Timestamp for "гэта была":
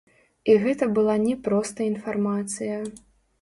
0.63-1.17